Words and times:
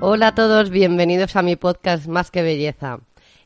Hola 0.00 0.26
a 0.26 0.34
todos, 0.34 0.68
bienvenidos 0.68 1.34
a 1.34 1.40
mi 1.40 1.56
podcast 1.56 2.08
Más 2.08 2.30
que 2.30 2.42
Belleza. 2.42 2.98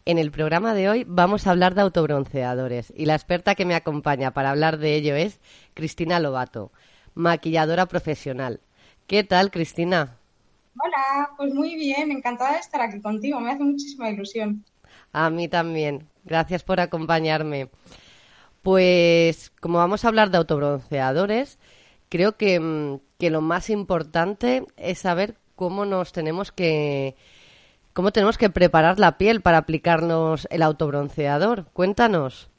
En 0.07 0.19
el 0.19 0.31
programa 0.31 0.75
de 0.75 0.91
hoy 0.91 1.05
vamos 1.09 1.47
a 1.47 1.51
hablar 1.51 1.75
de 1.75 1.81
autobronceadores 1.81 2.93
y 2.95 3.07
la 3.07 3.15
experta 3.15 3.55
que 3.55 3.65
me 3.65 3.75
acompaña 3.75 4.33
para 4.35 4.51
hablar 4.51 4.77
de 4.77 4.97
ello 4.97 5.15
es 5.15 5.41
Cristina 5.73 6.21
Lobato, 6.21 6.73
maquilladora 7.15 7.87
profesional. 7.87 8.61
¿Qué 9.07 9.25
tal, 9.25 9.51
Cristina? 9.51 10.19
Hola, 10.79 11.31
pues 11.39 11.55
muy 11.55 11.75
bien, 11.77 12.13
encantada 12.13 12.53
de 12.53 12.59
estar 12.59 12.83
aquí 12.83 13.01
contigo, 13.01 13.41
me 13.41 13.53
hace 13.53 13.65
muchísima 13.65 14.11
ilusión. 14.11 14.63
A 15.13 15.31
mí 15.31 15.49
también, 15.49 16.07
gracias 16.25 16.63
por 16.63 16.81
acompañarme. 16.81 17.71
Pues 18.61 19.53
como 19.59 19.79
vamos 19.79 20.05
a 20.05 20.09
hablar 20.09 20.31
de 20.31 20.37
autobronceadores, 20.37 21.59
creo 22.11 22.37
que, 22.37 22.61
mm, 22.61 23.01
que 23.19 23.31
lo 23.31 23.41
más 23.41 23.71
importante 23.71 24.67
es 24.77 24.99
saber 24.99 25.37
cómo 25.57 25.87
nos 25.87 26.13
tenemos 26.13 26.53
que 26.53 27.17
¿Cómo 27.95 28.11
tenemos 28.11 28.39
que 28.39 28.51
preparar 28.51 28.99
la 28.99 29.19
piel 29.19 29.41
para 29.41 29.59
aplicarnos 29.59 30.49
el 30.51 30.63
autobronceador? 30.63 31.67
Cuéntanos. 31.73 32.51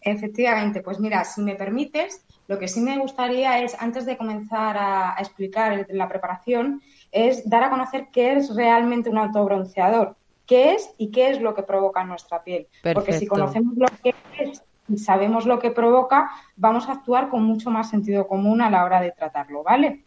Efectivamente, 0.00 0.80
pues 0.80 0.98
mira, 0.98 1.22
si 1.22 1.40
me 1.40 1.54
permites, 1.54 2.24
lo 2.48 2.58
que 2.58 2.66
sí 2.66 2.80
me 2.80 2.98
gustaría 2.98 3.62
es, 3.62 3.80
antes 3.80 4.06
de 4.06 4.16
comenzar 4.16 4.76
a, 4.76 5.14
explicar 5.20 5.86
la 5.90 6.08
preparación, 6.08 6.82
es 7.12 7.48
dar 7.48 7.62
a 7.62 7.70
conocer 7.70 8.08
qué 8.12 8.32
es 8.32 8.56
realmente 8.56 9.08
un 9.08 9.18
autobronceador, 9.18 10.16
qué 10.46 10.72
es 10.74 10.90
y 10.98 11.12
qué 11.12 11.30
es 11.30 11.40
lo 11.40 11.54
que 11.54 11.62
provoca 11.62 12.02
en 12.02 12.08
nuestra 12.08 12.42
piel. 12.42 12.66
Porque 12.92 13.12
si 13.12 13.28
conocemos 13.28 13.76
lo 13.76 13.86
que 14.02 14.14
es 14.40 14.64
y 14.88 14.98
sabemos 14.98 15.46
lo 15.46 15.60
que 15.60 15.70
provoca, 15.70 16.28
vamos 16.56 16.88
a 16.88 16.92
actuar 16.94 17.28
con 17.28 17.44
mucho 17.44 17.70
más 17.70 17.88
sentido 17.88 18.26
común 18.26 18.60
a 18.60 18.70
la 18.70 18.84
hora 18.84 19.00
de 19.00 19.12
tratarlo, 19.12 19.62
¿vale? 19.62 20.02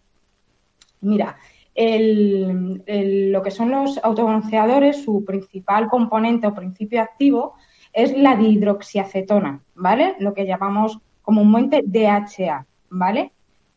Mira, 0.99 1.37
lo 1.79 3.41
que 3.41 3.51
son 3.51 3.71
los 3.71 3.97
autobronceadores, 4.03 5.01
su 5.03 5.23
principal 5.23 5.87
componente 5.87 6.47
o 6.47 6.53
principio 6.53 7.01
activo 7.01 7.55
es 7.93 8.15
la 8.17 8.35
dihidroxiacetona, 8.35 9.61
¿vale? 9.75 10.15
Lo 10.19 10.33
que 10.33 10.45
llamamos 10.45 10.99
comúnmente 11.21 11.81
DHA, 11.85 12.65
¿vale? 12.89 13.31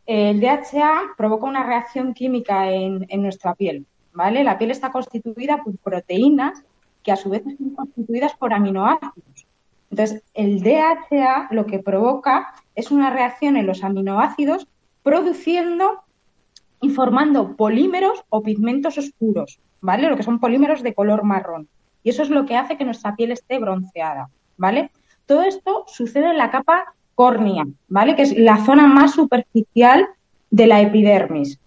El 0.04 0.40
DHA 0.40 1.14
provoca 1.16 1.46
una 1.46 1.64
reacción 1.64 2.12
química 2.12 2.70
en, 2.70 3.06
en 3.08 3.22
nuestra 3.22 3.54
piel, 3.54 3.86
¿vale? 4.12 4.42
La 4.42 4.58
piel 4.58 4.72
está 4.72 4.90
constituida 4.90 5.62
por 5.62 5.78
proteínas 5.78 6.64
que 7.04 7.12
a 7.12 7.16
su 7.16 7.30
vez 7.30 7.46
están 7.46 7.70
constituidas 7.70 8.34
por 8.34 8.52
aminoácidos. 8.52 9.46
Entonces, 9.90 10.24
el 10.34 10.60
DHA 10.62 11.48
lo 11.50 11.66
que 11.66 11.78
provoca 11.78 12.54
es 12.74 12.90
una 12.90 13.10
reacción 13.10 13.56
en 13.56 13.66
los 13.66 13.84
aminoácidos 13.84 14.66
produciendo 15.02 16.01
y 16.82 16.90
formando 16.90 17.56
polímeros 17.56 18.24
o 18.28 18.42
pigmentos 18.42 18.98
oscuros, 18.98 19.58
¿vale? 19.80 20.10
Lo 20.10 20.16
que 20.16 20.24
son 20.24 20.40
polímeros 20.40 20.82
de 20.82 20.92
color 20.92 21.22
marrón. 21.22 21.68
Y 22.02 22.10
eso 22.10 22.22
es 22.22 22.28
lo 22.28 22.44
que 22.44 22.56
hace 22.56 22.76
que 22.76 22.84
nuestra 22.84 23.16
piel 23.16 23.30
esté 23.30 23.58
bronceada, 23.58 24.28
¿vale? 24.58 24.90
Todo 25.24 25.42
esto 25.42 25.84
sucede 25.86 26.30
en 26.30 26.38
la 26.38 26.50
capa 26.50 26.94
córnea, 27.14 27.66
¿vale? 27.88 28.16
Que 28.16 28.22
es 28.22 28.36
la 28.36 28.64
zona 28.64 28.86
más 28.88 29.12
superficial 29.12 30.08
de 30.50 30.66
la 30.66 30.80
epidermis. 30.80 31.58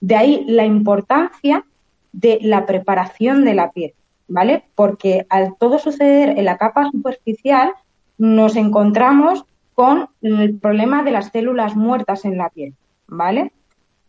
De 0.00 0.16
ahí 0.16 0.44
la 0.46 0.64
importancia 0.64 1.64
de 2.12 2.38
la 2.40 2.64
preparación 2.64 3.44
de 3.44 3.54
la 3.54 3.72
piel, 3.72 3.92
¿vale? 4.28 4.64
Porque 4.76 5.26
al 5.28 5.56
todo 5.58 5.78
suceder 5.78 6.38
en 6.38 6.44
la 6.44 6.58
capa 6.58 6.88
superficial 6.90 7.72
nos 8.18 8.54
encontramos 8.54 9.44
con 9.74 10.08
el 10.22 10.58
problema 10.58 11.02
de 11.02 11.10
las 11.10 11.32
células 11.32 11.74
muertas 11.74 12.24
en 12.24 12.38
la 12.38 12.50
piel, 12.50 12.74
¿vale? 13.08 13.52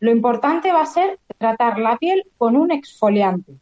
Lo 0.01 0.11
importante 0.11 0.73
va 0.73 0.81
a 0.81 0.85
ser 0.85 1.19
tratar 1.37 1.79
la 1.79 1.95
piel 1.97 2.23
con 2.37 2.57
un 2.57 2.71
exfoliante. 2.71 3.53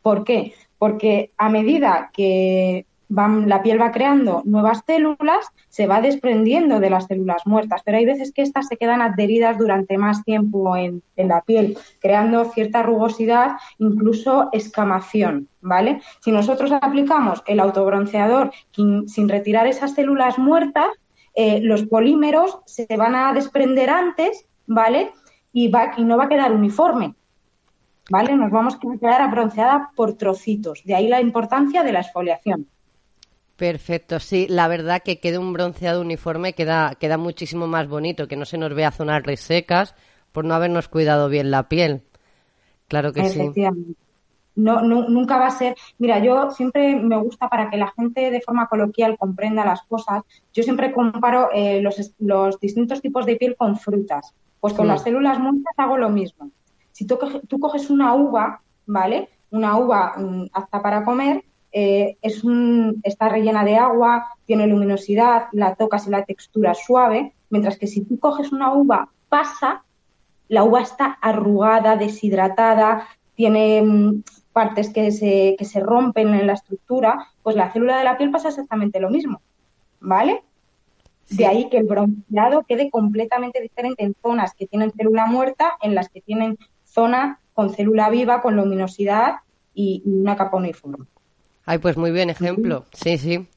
¿Por 0.00 0.24
qué? 0.24 0.54
Porque 0.78 1.32
a 1.36 1.48
medida 1.48 2.10
que 2.12 2.86
la 3.08 3.62
piel 3.62 3.80
va 3.80 3.90
creando 3.90 4.42
nuevas 4.44 4.82
células, 4.86 5.46
se 5.68 5.86
va 5.88 6.00
desprendiendo 6.00 6.78
de 6.78 6.90
las 6.90 7.06
células 7.06 7.42
muertas, 7.46 7.82
pero 7.84 7.98
hay 7.98 8.06
veces 8.06 8.32
que 8.32 8.42
estas 8.42 8.68
se 8.68 8.76
quedan 8.76 9.02
adheridas 9.02 9.58
durante 9.58 9.98
más 9.98 10.24
tiempo 10.24 10.76
en, 10.76 11.02
la 11.16 11.40
piel, 11.42 11.76
creando 12.00 12.44
cierta 12.46 12.82
rugosidad, 12.82 13.56
incluso 13.78 14.48
escamación, 14.52 15.48
¿vale? 15.60 16.00
Si 16.20 16.30
nosotros 16.30 16.70
aplicamos 16.72 17.42
el 17.46 17.58
autobronceador 17.58 18.52
sin 18.72 19.28
retirar 19.28 19.66
esas 19.66 19.94
células 19.94 20.38
muertas, 20.38 20.88
eh, 21.34 21.60
los 21.60 21.84
polímeros 21.86 22.60
se 22.66 22.86
van 22.96 23.16
a 23.16 23.32
desprender 23.32 23.90
antes, 23.90 24.46
¿vale? 24.66 25.10
Y, 25.54 25.68
va, 25.68 25.92
y 25.96 26.04
no 26.04 26.18
va 26.18 26.24
a 26.24 26.28
quedar 26.28 26.52
uniforme. 26.52 27.14
¿Vale? 28.10 28.36
Nos 28.36 28.50
vamos 28.50 28.74
a 28.74 28.98
quedar 28.98 29.30
bronceada 29.30 29.90
por 29.96 30.12
trocitos. 30.12 30.82
De 30.84 30.94
ahí 30.94 31.08
la 31.08 31.22
importancia 31.22 31.82
de 31.82 31.92
la 31.92 32.00
exfoliación. 32.00 32.66
Perfecto, 33.56 34.18
sí, 34.18 34.46
la 34.50 34.66
verdad 34.66 35.00
que 35.02 35.20
quede 35.20 35.38
un 35.38 35.52
bronceado 35.52 36.00
uniforme 36.00 36.54
queda, 36.54 36.96
queda 36.96 37.16
muchísimo 37.16 37.68
más 37.68 37.86
bonito, 37.88 38.26
que 38.26 38.34
no 38.34 38.44
se 38.44 38.58
nos 38.58 38.74
vea 38.74 38.90
zonas 38.90 39.22
resecas 39.22 39.94
por 40.32 40.44
no 40.44 40.54
habernos 40.54 40.88
cuidado 40.88 41.28
bien 41.28 41.52
la 41.52 41.68
piel. 41.68 42.02
Claro 42.88 43.12
que 43.12 43.24
sí. 43.30 43.50
No, 44.56 44.82
nunca 44.82 45.38
va 45.38 45.46
a 45.46 45.50
ser. 45.50 45.76
Mira, 45.98 46.18
yo 46.18 46.50
siempre 46.50 46.96
me 46.96 47.16
gusta 47.16 47.48
para 47.48 47.70
que 47.70 47.76
la 47.76 47.92
gente 47.96 48.30
de 48.30 48.40
forma 48.40 48.68
coloquial 48.68 49.16
comprenda 49.16 49.64
las 49.64 49.82
cosas. 49.82 50.22
Yo 50.52 50.62
siempre 50.62 50.92
comparo 50.92 51.48
eh, 51.52 51.80
los, 51.80 52.12
los 52.18 52.60
distintos 52.60 53.00
tipos 53.00 53.24
de 53.24 53.36
piel 53.36 53.56
con 53.56 53.76
frutas. 53.76 54.34
Pues 54.64 54.72
con 54.72 54.86
las 54.86 55.02
células 55.02 55.38
muertas 55.38 55.74
hago 55.76 55.98
lo 55.98 56.08
mismo. 56.08 56.50
Si 56.90 57.06
tú, 57.06 57.18
coges 57.60 57.90
una 57.90 58.14
uva, 58.14 58.62
¿vale? 58.86 59.28
Una 59.50 59.76
uva 59.76 60.14
mm, 60.16 60.46
apta 60.54 60.80
para 60.80 61.04
comer, 61.04 61.44
eh, 61.70 62.16
es 62.22 62.42
un, 62.44 62.98
está 63.02 63.28
rellena 63.28 63.62
de 63.62 63.76
agua, 63.76 64.26
tiene 64.46 64.66
luminosidad, 64.66 65.48
la 65.52 65.74
tocas 65.74 66.06
y 66.06 66.10
la 66.10 66.24
textura 66.24 66.72
es 66.72 66.78
suave, 66.78 67.34
mientras 67.50 67.76
que 67.76 67.86
si 67.86 68.06
tú 68.06 68.18
coges 68.18 68.52
una 68.52 68.72
uva 68.72 69.10
pasa, 69.28 69.84
la 70.48 70.64
uva 70.64 70.80
está 70.80 71.18
arrugada, 71.20 71.96
deshidratada, 71.96 73.06
tiene 73.34 73.82
mm, 73.82 74.22
partes 74.54 74.88
que 74.88 75.12
se, 75.12 75.56
que 75.58 75.66
se 75.66 75.80
rompen 75.80 76.28
en 76.32 76.46
la 76.46 76.54
estructura, 76.54 77.28
pues 77.42 77.54
la 77.54 77.70
célula 77.70 77.98
de 77.98 78.04
la 78.04 78.16
piel 78.16 78.30
pasa 78.30 78.48
exactamente 78.48 78.98
lo 78.98 79.10
mismo, 79.10 79.42
¿vale? 80.00 80.42
De 81.30 81.46
ahí 81.46 81.68
que 81.68 81.78
el 81.78 81.86
bronceado 81.86 82.64
quede 82.64 82.90
completamente 82.90 83.60
diferente 83.60 84.04
en 84.04 84.14
zonas 84.22 84.54
que 84.54 84.66
tienen 84.66 84.92
célula 84.92 85.26
muerta, 85.26 85.72
en 85.82 85.94
las 85.94 86.08
que 86.08 86.20
tienen 86.20 86.58
zona 86.84 87.40
con 87.54 87.70
célula 87.70 88.10
viva, 88.10 88.42
con 88.42 88.56
luminosidad 88.56 89.36
y, 89.74 90.02
una 90.04 90.36
capa 90.36 90.56
uniforme. 90.56 91.06
Ay, 91.64 91.78
pues 91.78 91.96
muy 91.96 92.10
bien 92.10 92.30
ejemplo. 92.30 92.84
Sí, 92.92 93.18
sí. 93.18 93.48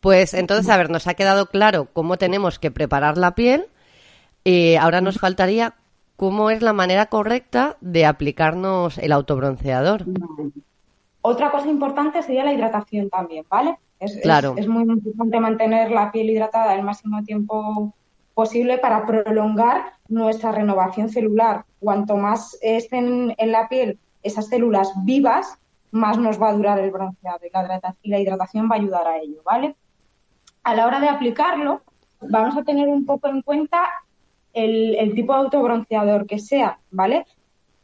Pues 0.00 0.34
entonces, 0.34 0.68
a 0.70 0.76
ver, 0.76 0.90
nos 0.90 1.06
ha 1.06 1.14
quedado 1.14 1.46
claro 1.46 1.88
cómo 1.92 2.16
tenemos 2.16 2.58
que 2.58 2.70
preparar 2.70 3.18
la 3.18 3.34
piel. 3.34 3.66
y 4.44 4.74
ahora 4.74 5.00
nos 5.00 5.18
faltaría 5.18 5.74
cómo 6.16 6.50
es 6.50 6.62
la 6.62 6.72
manera 6.72 7.06
correcta 7.06 7.76
de 7.80 8.06
aplicarnos 8.06 8.98
el 8.98 9.12
autobronceador. 9.12 10.04
Otra 11.20 11.50
cosa 11.50 11.68
importante 11.68 12.22
sería 12.22 12.44
la 12.44 12.52
hidratación 12.52 13.08
también, 13.08 13.44
¿vale? 13.48 13.76
Es, 14.02 14.16
claro. 14.20 14.54
es, 14.56 14.66
muy 14.66 14.82
importante 14.82 15.38
mantener 15.38 15.92
la 15.92 16.10
piel 16.10 16.30
hidratada 16.30 16.74
el 16.74 16.82
máximo 16.82 17.22
tiempo 17.22 17.94
posible 18.34 18.78
para 18.78 19.06
prolongar 19.06 19.92
nuestra 20.08 20.50
renovación 20.50 21.08
celular. 21.08 21.64
Cuanto 21.78 22.16
más 22.16 22.58
estén 22.62 23.34
en 23.38 23.52
la 23.52 23.68
piel 23.68 23.98
esas 24.24 24.48
células 24.48 24.92
vivas, 25.04 25.56
más 25.92 26.18
nos 26.18 26.40
va 26.40 26.48
a 26.48 26.54
durar 26.54 26.80
el 26.80 26.90
bronceado 26.90 27.40
y 27.46 27.50
la, 27.52 27.94
y 28.02 28.10
la 28.10 28.18
hidratación 28.18 28.68
va 28.68 28.74
a 28.74 28.78
ayudar 28.78 29.06
a 29.06 29.18
ello, 29.18 29.40
¿vale? 29.44 29.76
A 30.64 30.74
la 30.74 30.86
hora 30.86 30.98
de 30.98 31.08
aplicarlo, 31.08 31.82
vamos 32.20 32.56
a 32.56 32.64
tener 32.64 32.88
un 32.88 33.06
poco 33.06 33.28
en 33.28 33.42
cuenta 33.42 33.84
el, 34.52 35.12
tipo 35.14 35.32
de 35.32 35.40
autobronceador 35.40 36.26
que 36.26 36.40
sea, 36.40 36.78
¿vale? 36.90 37.24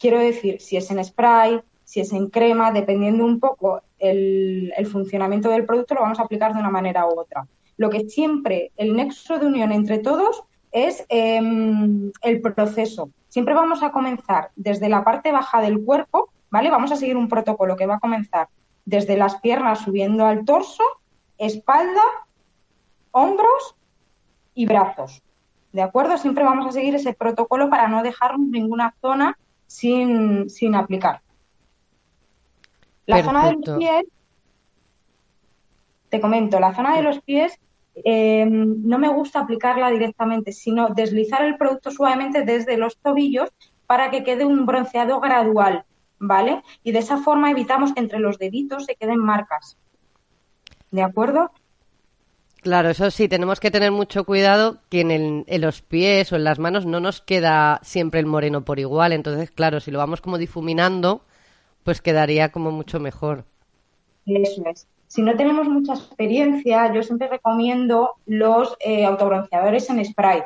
Quiero 0.00 0.18
decir, 0.18 0.60
si 0.60 0.76
es 0.76 0.90
en 0.90 1.04
spray, 1.04 1.60
si 1.88 2.00
es 2.00 2.12
en 2.12 2.28
crema, 2.28 2.70
dependiendo 2.70 3.24
un 3.24 3.40
poco 3.40 3.80
el, 3.98 4.70
funcionamiento 4.92 5.48
del 5.48 5.64
producto, 5.64 5.94
lo 5.94 6.02
vamos 6.02 6.20
a 6.20 6.24
aplicar 6.24 6.52
de 6.52 6.60
una 6.60 6.68
manera 6.68 7.06
u 7.06 7.18
otra. 7.18 7.46
Lo 7.78 7.88
que 7.88 8.10
siempre, 8.10 8.72
el 8.76 8.94
nexo 8.94 9.38
de 9.38 9.46
unión 9.46 9.72
entre 9.72 9.98
todos 9.98 10.44
es 10.70 11.06
em, 11.08 12.12
el 12.20 12.42
proceso. 12.42 13.08
Siempre 13.28 13.54
vamos 13.54 13.82
a 13.82 13.90
comenzar 13.90 14.50
desde 14.54 14.90
la 14.90 15.02
parte 15.02 15.32
baja 15.32 15.62
del 15.62 15.82
cuerpo, 15.82 16.28
¿vale? 16.50 16.68
Vamos 16.68 16.92
a 16.92 16.96
seguir 16.96 17.16
un 17.16 17.26
protocolo 17.26 17.74
que 17.74 17.86
va 17.86 17.94
a 17.94 18.00
comenzar 18.00 18.48
desde 18.84 19.16
las 19.16 19.40
piernas 19.40 19.78
subiendo 19.78 20.26
al 20.26 20.44
torso, 20.44 20.82
espalda, 21.38 22.02
hombros 23.12 23.76
y 24.52 24.66
brazos. 24.66 25.22
¿De 25.72 25.80
acuerdo? 25.80 26.18
Siempre 26.18 26.44
vamos 26.44 26.66
a 26.66 26.72
seguir 26.72 26.94
ese 26.96 27.14
protocolo 27.14 27.70
para 27.70 27.88
no 27.88 28.02
dejar 28.02 28.38
ninguna 28.38 28.94
zona 29.00 29.38
sin, 29.66 30.50
sin 30.50 30.74
aplicar. 30.74 31.22
La 33.08 33.22
zona 33.22 33.46
de 33.46 33.52
los 33.54 33.78
pies, 33.78 34.04
te 36.10 36.20
comento, 36.20 36.60
la 36.60 36.74
zona 36.74 36.94
de 36.94 37.02
los 37.02 37.20
pies 37.22 37.58
em, 38.04 38.82
no 38.84 38.98
me 38.98 39.08
gusta 39.08 39.40
aplicarla 39.40 39.90
directamente, 39.90 40.52
sino 40.52 40.90
deslizar 40.90 41.42
el 41.42 41.56
producto 41.56 41.90
suavemente 41.90 42.44
desde 42.44 42.76
los 42.76 42.98
tobillos 42.98 43.50
para 43.86 44.10
que 44.10 44.24
quede 44.24 44.44
un 44.44 44.66
bronceado 44.66 45.20
gradual, 45.20 45.84
¿vale? 46.18 46.62
Y 46.84 46.92
de 46.92 46.98
esa 46.98 47.16
forma 47.16 47.50
evitamos 47.50 47.94
que 47.94 48.00
entre 48.00 48.18
los 48.18 48.38
deditos 48.38 48.84
se 48.84 48.94
queden 48.94 49.20
marcas. 49.20 49.78
¿De 50.90 51.02
acuerdo? 51.02 51.50
Claro, 52.60 52.90
eso 52.90 53.10
sí, 53.10 53.26
tenemos 53.26 53.58
que 53.58 53.70
tener 53.70 53.90
mucho 53.90 54.24
cuidado 54.24 54.82
que 54.90 55.00
en, 55.00 55.62
los 55.62 55.80
pies 55.80 56.30
o 56.30 56.36
en 56.36 56.44
las 56.44 56.58
manos 56.58 56.84
no 56.84 57.00
nos 57.00 57.22
queda 57.22 57.80
siempre 57.82 58.20
el 58.20 58.26
moreno 58.26 58.66
por 58.66 58.78
igual. 58.78 59.12
Entonces, 59.12 59.50
claro, 59.50 59.80
si 59.80 59.90
lo 59.90 59.98
vamos 59.98 60.20
como 60.20 60.36
difuminando, 60.36 61.24
pues 61.88 62.02
quedaría 62.02 62.52
como 62.52 62.70
mucho 62.70 63.00
mejor. 63.00 63.46
Eso 64.26 64.62
es. 64.66 64.86
Si 65.06 65.22
no 65.22 65.34
tenemos 65.38 65.70
mucha 65.70 65.94
experiencia, 65.94 66.92
yo 66.92 67.02
siempre 67.02 67.28
recomiendo 67.28 68.16
los 68.26 68.76
eh, 68.80 69.06
autobronceadores 69.06 69.88
en 69.88 70.04
spray, 70.04 70.42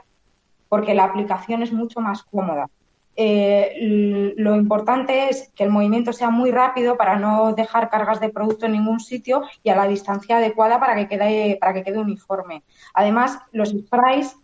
porque 0.69 0.94
la 0.94 1.03
aplicación 1.03 1.65
es 1.65 1.73
mucho 1.73 1.99
más 1.99 2.23
cómoda. 2.23 2.69
Eh, 3.17 4.33
lo 4.37 4.55
importante 4.55 5.31
es 5.31 5.50
que 5.56 5.65
el 5.65 5.71
movimiento 5.71 6.12
sea 6.12 6.31
muy 6.31 6.53
rápido 6.53 6.97
para 6.97 7.17
no 7.17 7.55
dejar 7.55 7.91
cargas 7.91 8.21
de 8.21 8.29
producto 8.29 8.67
en 8.67 8.73
ningún 8.75 9.00
sitio 9.00 9.43
y 9.65 9.71
a 9.71 9.75
la 9.75 9.89
distancia 9.89 10.37
adecuada 10.37 10.79
para 10.79 10.94
que 10.94 11.09
quede, 11.09 11.56
para 11.61 11.75
que 11.75 11.83
quede 11.83 11.99
uniforme. 11.99 12.62
Además, 12.94 13.41
los 13.50 13.71
sprays, 13.71 14.37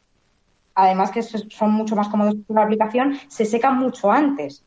además 0.74 1.12
que 1.12 1.22
son 1.22 1.70
mucho 1.70 1.94
más 1.94 2.08
cómodos 2.08 2.34
para 2.48 2.62
la 2.62 2.64
aplicación, 2.64 3.20
se 3.28 3.44
secan 3.44 3.78
mucho 3.78 4.10
antes. 4.10 4.64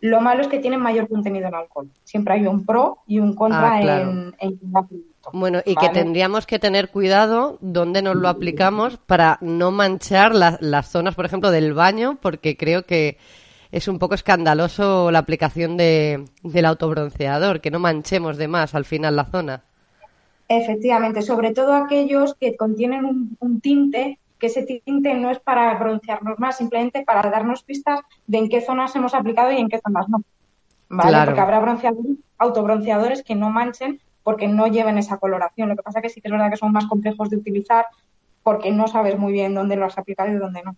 Lo 0.00 0.20
malo 0.20 0.42
es 0.42 0.48
que 0.48 0.58
tienen 0.58 0.80
mayor 0.80 1.08
contenido 1.08 1.48
en 1.48 1.54
alcohol. 1.54 1.88
Siempre 2.04 2.34
hay 2.34 2.46
un 2.46 2.66
pro 2.66 2.98
y 3.06 3.18
un 3.18 3.34
contra 3.34 3.74
ah, 3.74 4.00
en, 4.00 4.34
en 4.38 4.60
bueno, 5.32 5.60
y 5.64 5.74
que 5.74 5.88
tendríamos 5.88 6.46
que 6.46 6.58
tener 6.58 6.90
cuidado 6.90 7.58
donde 7.60 8.02
nos 8.02 8.16
lo 8.16 8.28
aplicamos 8.28 8.96
para 8.96 9.38
no 9.40 9.70
manchar 9.70 10.34
las 10.34 10.88
zonas, 10.88 11.14
por 11.14 11.26
ejemplo, 11.26 11.50
del 11.50 11.74
baño, 11.74 12.18
porque 12.20 12.56
creo 12.56 12.84
que 12.84 13.18
es 13.72 13.88
un 13.88 13.98
poco 13.98 14.14
escandaloso 14.14 15.10
la 15.10 15.18
aplicación 15.18 15.76
de, 15.76 16.24
del 16.42 16.64
autobronceador, 16.64 17.60
que 17.60 17.70
no 17.70 17.78
manchemos 17.78 18.36
de 18.36 18.48
más 18.48 18.74
al 18.74 18.84
final 18.84 19.16
la 19.16 19.24
zona. 19.24 19.64
Efectivamente, 20.48 21.22
sobre 21.22 21.52
todo 21.52 21.74
aquellos 21.74 22.34
que 22.34 22.56
contienen 22.56 23.36
un, 23.40 23.60
tinte, 23.60 24.20
que 24.38 24.48
ese 24.48 24.62
tinte 24.62 25.14
no 25.14 25.30
es 25.30 25.38
para 25.38 25.74
broncearnos 25.78 26.38
más, 26.38 26.58
simplemente 26.58 27.02
para 27.04 27.30
darnos 27.30 27.62
pistas 27.62 28.00
de 28.26 28.38
en 28.38 28.48
qué 28.48 28.60
zonas 28.60 28.94
hemos 28.96 29.14
aplicado 29.14 29.52
y 29.52 29.58
en 29.58 29.68
qué 29.68 29.80
zonas 29.80 30.08
no. 30.08 30.22
¿Vale? 30.88 31.24
Porque 31.24 31.40
habrá 31.40 31.60
bronceadores, 31.60 32.16
autobronceadores 32.38 33.22
que 33.22 33.34
no 33.34 33.50
manchen 33.50 34.00
porque 34.22 34.48
no 34.48 34.66
lleven 34.66 34.98
esa 34.98 35.18
coloración. 35.18 35.68
Lo 35.68 35.76
que 35.76 35.82
pasa 35.82 36.00
es 36.00 36.02
que 36.02 36.08
sí 36.08 36.20
que 36.20 36.28
es 36.28 36.32
verdad 36.32 36.50
que 36.50 36.56
son 36.56 36.72
más 36.72 36.86
complejos 36.86 37.30
de 37.30 37.36
utilizar 37.36 37.86
porque 38.42 38.70
no 38.70 38.88
sabes 38.88 39.18
muy 39.18 39.32
bien 39.32 39.54
dónde 39.54 39.76
lo 39.76 39.86
has 39.86 39.98
aplicado 39.98 40.32
y 40.32 40.36
dónde 40.36 40.62
no. 40.64 40.76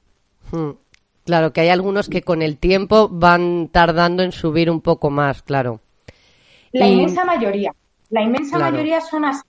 Hmm. 0.51 0.77
Claro, 1.25 1.53
que 1.53 1.61
hay 1.61 1.69
algunos 1.69 2.09
que 2.09 2.23
con 2.23 2.41
el 2.41 2.57
tiempo 2.57 3.09
van 3.11 3.69
tardando 3.69 4.23
en 4.23 4.33
subir 4.33 4.71
un 4.71 4.81
poco 4.81 5.11
más, 5.11 5.43
claro. 5.43 5.81
La 6.73 6.87
inmensa 6.87 7.25
mayoría. 7.25 7.75
La 8.11 8.23
inmensa 8.23 8.59
mayoría 8.59 9.03
son 9.03 9.27
así, 9.27 9.43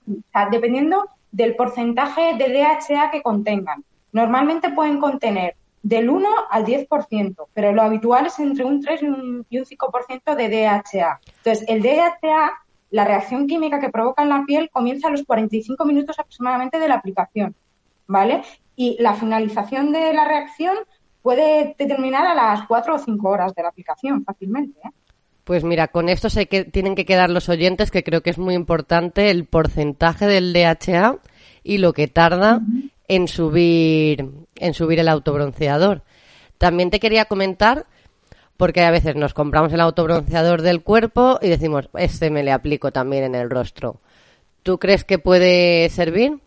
dependiendo 0.52 1.06
del 1.32 1.56
porcentaje 1.56 2.36
de 2.38 2.50
DHA 2.54 3.12
que 3.12 3.22
contengan. 3.22 3.84
Normalmente 4.12 4.72
pueden 4.72 5.00
contener 5.00 5.56
del 5.82 6.10
1 6.10 6.28
al 6.50 6.66
10%, 6.66 7.48
pero 7.54 7.72
lo 7.72 7.82
habitual 7.82 8.26
es 8.26 8.40
entre 8.40 8.66
un 8.66 8.82
3 8.82 9.02
y 9.02 9.06
un, 9.06 9.46
y 9.50 9.60
un 9.60 9.66
5% 9.66 10.36
de 10.36 10.50
DHA. 10.50 11.20
Entonces, 11.38 11.66
el 11.68 11.82
DHA 11.82 12.52
la 12.92 13.06
reacción 13.06 13.48
química 13.48 13.80
que 13.80 13.90
provoca 13.90 14.24
en 14.24 14.30
la 14.30 14.44
piel 14.46 14.70
comienza 14.72 15.08
a 15.08 15.12
los 15.12 15.24
45 15.24 15.86
minutos 15.86 16.18
aproximadamente 16.18 16.80
de 16.80 16.88
la 16.88 16.96
aplicación, 16.96 17.56
¿vale? 18.08 18.42
Y 18.76 18.98
la 19.00 19.14
finalización 19.14 19.92
de 19.92 20.14
la 20.14 20.28
reacción 20.28 20.76
puede 21.22 21.76
determinar 21.78 22.26
a 22.26 22.34
las 22.34 22.66
4 22.68 22.96
o 22.96 23.00
5 23.00 23.30
horas 23.30 23.54
de 23.54 23.64
la 23.64 23.70
aplicación 23.70 24.24
fácilmente. 24.24 24.80
¿eh? 24.84 24.90
Pues 25.44 25.64
mira, 25.64 25.90
con 25.90 26.10
esto 26.10 26.30
se 26.30 26.48
que, 26.48 26.64
tienen 26.66 26.96
que 26.96 27.06
quedar 27.06 27.30
los 27.30 27.50
oyentes, 27.50 27.92
que 27.92 28.04
creo 28.04 28.22
que 28.22 28.30
es 28.32 28.38
muy 28.38 28.56
importante 28.56 29.30
el 29.30 29.46
porcentaje 29.46 30.26
del 30.26 30.54
DHA 30.54 31.18
y 31.64 31.78
lo 31.78 31.94
que 31.94 32.08
tarda 32.08 32.62
en 33.10 33.28
subir 33.28 34.26
en 34.56 34.74
subir 34.74 35.00
el 35.00 35.10
autobronceador. 35.10 36.04
También 36.58 36.90
te 36.90 37.00
quería 37.00 37.26
comentar 37.26 37.86
porque 38.56 38.84
a 38.84 38.92
veces 38.92 39.16
nos 39.16 39.34
compramos 39.34 39.74
el 39.74 39.82
autobronceador 39.82 40.62
del 40.62 40.84
cuerpo 40.84 41.40
y 41.42 41.50
decimos, 41.50 41.90
este 41.98 42.30
me 42.30 42.44
le 42.44 42.52
aplico 42.52 42.92
también 42.92 43.24
en 43.24 43.36
el 43.36 43.50
rostro. 43.50 43.98
¿Tú 44.64 44.78
crees 44.78 45.04
que 45.04 45.18
puede 45.18 45.90
servir? 45.90 46.40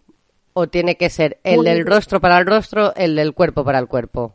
¿O 0.52 0.66
tiene 0.66 0.96
que 0.96 1.08
ser 1.08 1.40
el 1.44 1.62
del 1.64 1.86
rostro 1.86 2.20
para 2.20 2.38
el 2.38 2.46
rostro, 2.46 2.94
el 2.94 3.16
del 3.16 3.32
cuerpo 3.32 3.64
para 3.64 3.78
el 3.78 3.88
cuerpo? 3.88 4.34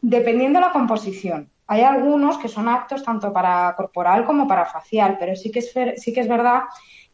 Dependiendo 0.00 0.60
de 0.60 0.66
la 0.66 0.72
composición. 0.72 1.50
Hay 1.66 1.82
algunos 1.82 2.38
que 2.38 2.48
son 2.48 2.68
aptos 2.68 3.02
tanto 3.02 3.32
para 3.32 3.74
corporal 3.76 4.24
como 4.24 4.46
para 4.46 4.64
facial, 4.64 5.16
pero 5.18 5.34
sí 5.34 5.50
que 5.50 5.58
es, 5.58 5.74
sí 5.96 6.12
que 6.12 6.20
es 6.20 6.28
verdad 6.28 6.62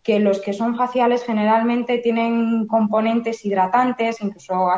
que 0.04 0.20
los 0.20 0.40
que 0.40 0.52
son 0.52 0.76
faciales 0.76 1.24
generalmente 1.24 1.98
tienen 1.98 2.66
componentes 2.68 3.44
hidratantes, 3.44 4.20
incluso 4.20 4.70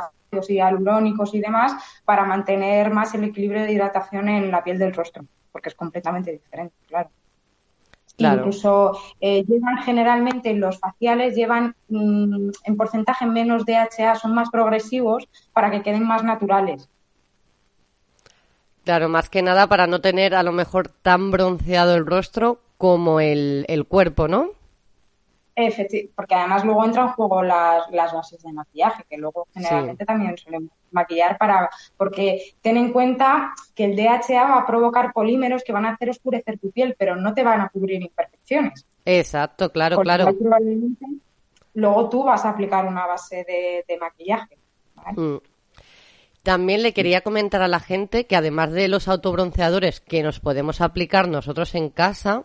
y 0.49 0.61
alurónicos 0.61 1.35
y 1.35 1.41
demás 1.41 1.73
para 2.05 2.25
mantener 2.25 2.91
más 2.91 3.15
el 3.15 3.25
equilibrio 3.25 3.63
de 3.63 3.73
hidratación 3.73 4.29
en 4.29 4.51
la 4.51 4.63
piel 4.63 4.79
del 4.79 4.95
rostro, 4.95 5.25
porque 5.53 5.71
es 5.71 5.75
completamente 5.75 6.33
diferente, 6.33 6.75
claro. 6.87 7.11
Incluso 8.19 8.99
eh, 9.21 9.45
llevan 9.45 9.77
generalmente 9.83 10.55
los 10.55 10.79
faciales, 10.79 11.35
llevan 11.35 11.75
mm, 11.89 12.49
en 12.65 12.77
porcentaje 12.77 13.27
menos 13.27 13.67
DHA, 13.67 14.15
son 14.15 14.35
más 14.35 14.49
progresivos 14.49 15.29
para 15.53 15.71
que 15.71 15.83
queden 15.83 16.07
más 16.07 16.25
naturales. 16.25 16.89
Claro, 18.85 19.11
más 19.11 19.29
que 19.29 19.43
nada 19.43 19.67
para 19.67 19.87
no 19.87 20.01
tener 20.01 20.35
a 20.35 20.43
lo 20.43 20.53
mejor 20.53 20.89
tan 20.89 21.31
bronceado 21.31 21.95
el 21.95 22.07
rostro 22.07 22.61
como 22.79 23.21
el, 23.21 23.67
el 23.69 23.85
cuerpo, 23.85 24.29
¿no? 24.29 24.56
Porque 26.15 26.35
además 26.35 26.65
luego 26.65 26.85
entran 26.85 27.09
en 27.09 27.13
juego 27.15 27.43
las, 27.43 27.91
las 27.91 28.13
bases 28.13 28.43
de 28.43 28.53
maquillaje, 28.53 29.05
que 29.09 29.17
luego 29.17 29.49
generalmente 29.55 30.05
también 30.05 30.37
suelen 30.37 30.71
maquillar 30.91 31.39
para, 31.39 31.71
porque 31.97 32.55
ten 32.61 32.77
en 32.77 32.93
cuenta 32.93 33.55
que 33.75 33.85
el 33.85 33.97
DHA 33.97 34.45
va 34.45 34.59
a 34.59 34.67
provocar 34.67 35.13
polímeros 35.13 35.65
que 35.65 35.73
van 35.73 35.87
a 35.87 35.93
hacer 35.93 36.11
oscurecer 36.11 36.59
tu 36.59 36.71
piel, 36.71 36.95
pero 36.99 37.17
no 37.17 37.33
te 37.33 37.43
van 37.43 37.61
a 37.61 37.71
cubrir 37.71 38.03
imperfecciones. 38.03 38.85
Exacto, 39.05 39.73
claro, 39.73 39.99
claro. 40.01 40.35
Luego 41.75 42.09
tú 42.09 42.25
vas 42.25 42.45
a 42.45 42.51
aplicar 42.51 42.87
una 42.87 43.07
base 43.07 43.45
de, 43.47 43.99
maquillaje. 43.99 44.59
Mm. 45.15 45.37
También 46.43 46.83
le 46.83 46.93
quería 46.93 47.23
comentar 47.23 47.63
a 47.63 47.69
la 47.69 47.81
gente 47.81 48.27
que 48.27 48.37
además 48.37 48.73
de 48.73 48.89
los 48.89 49.09
autobronceadores 49.09 50.01
que 50.01 50.23
nos 50.23 50.39
podemos 50.39 50.81
aplicar 50.81 51.29
nosotros 51.29 51.75
en 51.75 51.91
casa, 51.91 52.45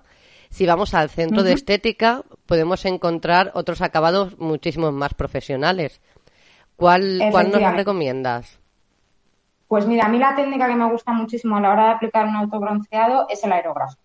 si 0.49 0.65
vamos 0.65 0.93
al 0.93 1.09
centro 1.09 1.43
de 1.43 1.53
estética, 1.53 2.23
podemos 2.51 2.83
encontrar 2.83 3.51
otros 3.53 3.81
acabados 3.81 4.37
muchísimo 4.37 4.91
más 4.91 5.13
profesionales. 5.13 6.01
¿Cuál, 6.75 7.21
¿Cuál 7.31 7.49
nos 7.49 7.73
recomiendas? 7.77 8.59
Pues 9.69 9.87
mira, 9.87 10.07
a 10.07 10.09
mí 10.09 10.17
la 10.17 10.35
técnica 10.35 10.67
que 10.67 10.75
me 10.75 10.91
gusta 10.91 11.13
muchísimo 11.13 11.55
a 11.55 11.61
la 11.61 11.71
hora 11.71 11.85
de 11.85 11.91
aplicar 11.91 12.27
un 12.27 12.35
autobronceado 12.35 13.25
es 13.29 13.41
el 13.45 13.53
aerógrafo. 13.53 13.95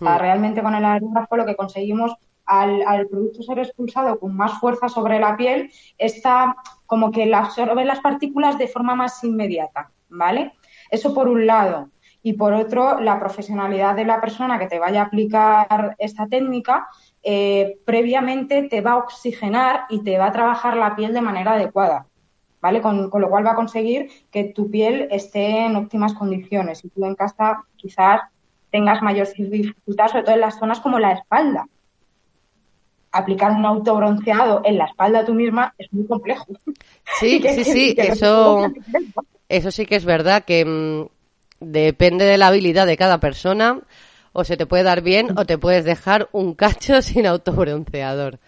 Hmm. 0.00 0.08
realmente 0.18 0.60
con 0.60 0.74
el 0.74 0.84
aerógrafo 0.84 1.36
lo 1.36 1.46
que 1.46 1.54
conseguimos 1.54 2.16
al, 2.46 3.06
producto 3.08 3.44
ser 3.44 3.60
expulsado 3.60 4.18
con 4.18 4.36
más 4.36 4.58
fuerza 4.58 4.88
sobre 4.88 5.20
la 5.20 5.36
piel, 5.36 5.70
está 5.96 6.56
como 6.86 7.12
que 7.12 7.32
absorbe 7.32 7.84
las 7.84 8.00
partículas 8.00 8.58
de 8.58 8.66
forma 8.66 8.96
más 8.96 9.22
inmediata, 9.22 9.92
¿vale? 10.08 10.54
Eso 10.90 11.14
por 11.14 11.28
un 11.28 11.46
lado. 11.46 11.90
Y 12.26 12.32
por 12.32 12.54
otro, 12.54 13.00
la 13.00 13.20
profesionalidad 13.20 13.94
de 13.94 14.06
la 14.06 14.18
persona 14.18 14.58
que 14.58 14.66
te 14.66 14.78
vaya 14.78 15.02
a 15.02 15.04
aplicar 15.04 15.94
esta 15.98 16.26
técnica 16.26 16.88
eh, 17.22 17.76
previamente 17.84 18.62
te 18.62 18.80
va 18.80 18.92
a 18.92 18.96
oxigenar 18.96 19.84
y 19.90 20.02
te 20.02 20.16
va 20.16 20.28
a 20.28 20.32
trabajar 20.32 20.76
la 20.76 20.96
piel 20.96 21.12
de 21.12 21.20
manera 21.20 21.52
adecuada. 21.52 22.06
¿Vale? 22.62 22.80
Con, 22.80 23.10
con, 23.10 23.20
lo 23.20 23.28
cual 23.28 23.44
va 23.44 23.52
a 23.52 23.56
conseguir 23.56 24.08
que 24.30 24.44
tu 24.44 24.70
piel 24.70 25.06
esté 25.10 25.66
en 25.66 25.76
óptimas 25.76 26.14
condiciones 26.14 26.82
y 26.82 26.88
tú 26.88 27.04
en 27.04 27.14
casa 27.14 27.62
quizás 27.76 28.22
tengas 28.70 29.02
mayor 29.02 29.28
dificultad, 29.36 30.08
sobre 30.08 30.24
todo 30.24 30.34
en 30.34 30.40
las 30.40 30.58
zonas 30.58 30.80
como 30.80 30.98
la 30.98 31.12
espalda, 31.12 31.68
aplicar 33.12 33.52
un 33.52 33.64
autobronceado 33.64 34.62
en 34.64 34.78
la 34.78 34.86
espalda 34.86 35.24
tú 35.24 35.34
misma 35.34 35.74
es 35.78 35.92
muy 35.92 36.06
complejo. 36.06 36.46
Sí, 37.20 37.40
sí, 37.54 37.64
sí, 37.64 37.94
eso, 37.96 38.66
eso 39.48 39.70
sí 39.70 39.86
que 39.86 39.96
es 39.96 40.04
verdad 40.04 40.44
que 40.44 40.64
mm, 40.64 41.13
depende 41.64 42.24
de 42.24 42.38
la 42.38 42.48
habilidad 42.48 42.86
de 42.86 42.96
cada 42.96 43.18
persona, 43.18 43.80
o 44.32 44.44
se 44.44 44.56
te 44.56 44.66
puede 44.66 44.82
dar 44.82 45.00
bien 45.00 45.38
o 45.38 45.46
te 45.46 45.58
puedes 45.58 45.84
dejar 45.84 46.28
un 46.32 46.54
cacho 46.54 47.00
sin 47.02 47.26
autobronceador. 47.26 48.38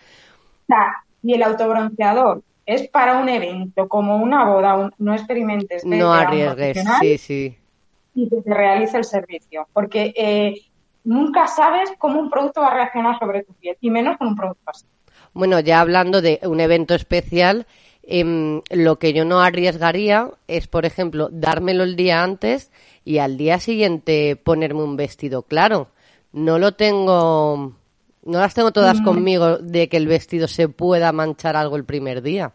Y 1.23 1.35
el 1.35 1.42
autobronceador 1.42 2.42
es 2.66 2.88
para 2.88 3.18
un 3.18 3.28
evento 3.28 3.88
como 3.88 4.16
una 4.16 4.44
boda, 4.44 4.90
no 4.99 5.14
experimentes. 5.14 5.85
No 5.85 6.12
arriesgues, 6.12 6.85
sí, 7.00 7.18
sí. 7.18 7.58
Y 8.14 8.28
que 8.28 8.42
te 8.42 8.54
realice 8.54 8.96
el 8.96 9.04
servicio, 9.04 9.68
porque 9.73 10.12
eh, 10.16 10.54
nunca 11.04 11.46
sabes 11.46 11.92
cómo 11.99 12.18
un 12.18 12.30
producto 12.30 12.61
va 12.62 12.68
a 12.68 12.75
reaccionar 12.75 13.18
sobre 13.18 13.44
tu 13.44 13.52
piel, 13.54 13.76
y 13.80 13.90
menos 13.90 14.16
con 14.18 14.28
un 14.28 14.37
producto 14.37 14.62
así. 14.66 14.87
Bueno, 15.32 15.61
ya 15.61 15.80
hablando 15.80 16.23
de 16.23 16.40
un 16.44 16.61
evento 16.61 16.94
especial, 16.94 17.66
em, 18.06 18.62
lo 18.70 18.98
que 18.98 19.12
yo 19.12 19.25
no 19.25 19.40
arriesgaría 19.40 20.30
es, 20.48 20.66
por 20.66 20.86
ejemplo, 20.86 21.28
dármelo 21.30 21.84
el 21.84 21.96
día 21.96 22.22
antes 22.22 22.70
y 23.04 23.18
al 23.18 23.36
día 23.36 23.60
siguiente 23.60 24.36
ponerme 24.36 24.82
un 24.82 24.96
vestido 24.96 25.42
claro. 25.42 25.88
No 26.32 26.58
lo 26.58 26.72
tengo, 26.72 27.72
no 28.25 28.38
las 28.38 28.54
tengo 28.54 28.72
todas 28.72 29.00
mm. 29.00 29.04
conmigo 29.04 29.58
de 29.58 29.88
que 29.88 29.96
el 29.96 30.06
vestido 30.06 30.48
se 30.48 30.68
pueda 30.68 31.12
manchar 31.12 31.56
algo 31.56 31.76
el 31.76 31.84
primer 31.84 32.22
día. 32.22 32.52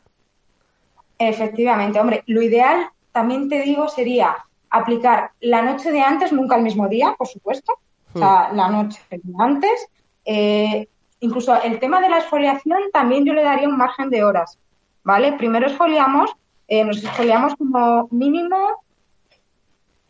Efectivamente, 1.17 1.99
hombre, 1.99 2.23
lo 2.27 2.41
ideal, 2.41 2.89
también 3.11 3.47
te 3.47 3.61
digo, 3.61 3.87
sería 3.87 4.37
aplicar 4.71 5.31
la 5.41 5.61
noche 5.61 5.91
de 5.91 6.01
antes, 6.01 6.31
nunca 6.31 6.55
el 6.55 6.63
mismo 6.63 6.87
día, 6.87 7.13
por 7.17 7.27
supuesto, 7.27 7.73
o 8.13 8.17
sea, 8.19 8.49
hmm. 8.51 8.55
la 8.55 8.69
noche 8.69 8.99
antes. 9.37 9.87
Eh, 10.25 10.87
incluso 11.19 11.61
el 11.61 11.79
tema 11.79 11.99
de 12.01 12.09
la 12.09 12.19
exfoliación 12.19 12.79
también 12.91 13.25
yo 13.25 13.33
le 13.33 13.43
daría 13.43 13.67
un 13.67 13.77
margen 13.77 14.09
de 14.09 14.23
horas, 14.23 14.57
¿vale? 15.03 15.33
Primero 15.33 15.67
exfoliamos, 15.67 16.31
eh, 16.67 16.83
nos 16.83 17.03
exfoliamos 17.03 17.55
como 17.55 18.07
mínimo 18.11 18.83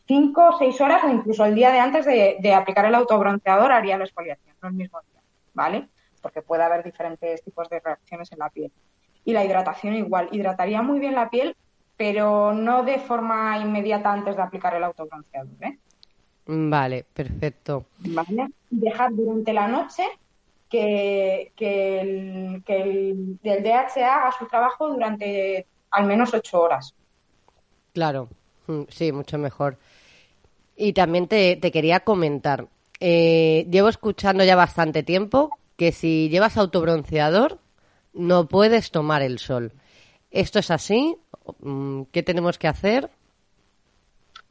cinco 0.07 0.50
o 0.50 0.57
seis 0.57 0.79
horas 0.81 1.03
o 1.03 1.10
incluso 1.10 1.45
el 1.45 1.55
día 1.55 1.71
de 1.71 1.79
antes 1.79 2.05
de, 2.05 2.53
aplicar 2.53 2.86
el 2.86 2.95
autobronceador 2.95 3.71
haría 3.71 3.98
la 3.98 4.03
exfoliación, 4.03 4.55
no 4.62 4.69
el 4.69 4.75
mismo 4.75 5.00
día, 5.12 5.21
¿vale? 5.53 5.88
Porque 6.21 6.41
puede 6.41 6.63
haber 6.63 6.83
diferentes 6.83 7.43
tipos 7.43 7.69
de 7.69 7.79
reacciones 7.79 8.31
en 8.31 8.39
la 8.39 8.50
piel. 8.50 8.71
Y 9.24 9.33
la 9.33 9.45
hidratación 9.45 9.95
igual, 9.95 10.27
hidrataría 10.31 10.81
muy 10.81 11.00
bien 11.00 11.15
la 11.15 11.29
piel, 11.29 11.55
pero 11.95 12.53
no 12.53 12.83
de 12.83 13.00
forma 13.00 13.57
inmediata 13.60 14.12
antes 14.12 14.36
de 14.36 14.41
aplicar 14.41 14.75
el 14.75 14.83
autobronceador, 14.83 15.53
¿eh? 15.62 15.77
Vale, 16.45 17.05
perfecto. 17.13 17.86
Vale. 18.00 18.50
Dejar 18.69 19.13
durante 19.13 19.53
la 19.53 19.67
noche 19.67 20.03
que, 20.72 21.51
el, 21.58 23.40
DHA 23.44 24.16
haga 24.16 24.32
su 24.38 24.48
trabajo 24.48 24.88
durante 24.88 25.68
al 25.92 26.06
menos 26.06 26.34
ocho 26.34 26.62
horas. 26.62 26.96
Claro, 27.94 28.30
mm, 28.68 28.84
sí, 28.88 29.12
mucho 29.12 29.38
mejor. 29.38 29.78
Y 30.75 30.94
también 30.94 31.28
te, 31.28 31.60
quería 31.60 32.00
comentar, 32.00 32.68
eh, 33.00 33.68
llevo 33.70 33.90
escuchando 33.90 34.44
ya 34.44 34.56
bastante 34.56 35.04
tiempo 35.04 35.51
que 35.75 35.92
si 35.92 36.30
llevas 36.30 36.58
autobronceador 36.58 37.60
no 38.13 38.48
puedes 38.48 38.92
tomar 38.92 39.22
el 39.22 39.40
sol. 39.40 39.74
¿Esto 40.32 40.60
es 40.60 40.72
así? 40.72 41.18
Mm, 41.60 42.04
¿Qué 42.12 42.24
tenemos 42.24 42.58
que 42.58 42.68
hacer? 42.68 43.10